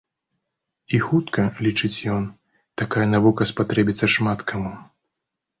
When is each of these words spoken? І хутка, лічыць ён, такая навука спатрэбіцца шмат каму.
І 0.97 1.01
хутка, 1.07 1.41
лічыць 1.67 2.03
ён, 2.15 2.23
такая 2.83 3.07
навука 3.13 3.49
спатрэбіцца 3.51 4.05
шмат 4.15 4.39
каму. 4.55 4.73